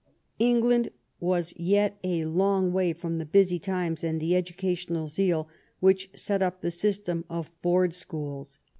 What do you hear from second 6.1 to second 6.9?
set up the